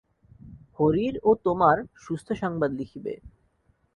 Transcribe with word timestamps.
হরির 0.79 1.15
ও 1.23 1.31
তোমার 1.45 1.77
সুস্থ 1.95 2.27
সংবাদ 2.33 2.71
লিখিবে। 2.73 3.13